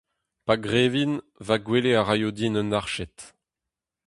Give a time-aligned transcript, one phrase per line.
[0.45, 1.13] Pa grevin,
[1.47, 3.17] va gwele a ray din un arched.